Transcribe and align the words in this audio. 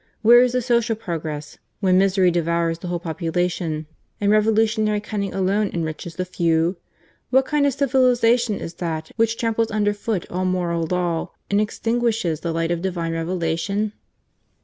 Where 0.23 0.41
is 0.41 0.53
the 0.53 0.63
social 0.63 0.95
progress 0.95 1.59
when 1.79 1.99
misery 1.99 2.31
devours 2.31 2.79
the 2.79 2.87
whole 2.87 2.97
population 2.97 3.85
and 4.19 4.31
revolutionary 4.31 4.99
cunning 4.99 5.31
alone 5.31 5.69
enriches 5.71 6.15
the 6.15 6.25
few? 6.25 6.77
What 7.29 7.45
kind 7.45 7.67
of 7.67 7.73
civilization 7.73 8.57
is 8.59 8.73
that 8.81 9.11
which 9.15 9.37
tramples 9.37 9.69
under 9.69 9.93
foot 9.93 10.25
all 10.31 10.45
moral 10.45 10.87
law, 10.89 11.33
and 11.51 11.61
extinguishes 11.61 12.39
the 12.39 12.51
light 12.51 12.71
of 12.71 12.81
Divine 12.81 13.11
Revelation 13.13 13.93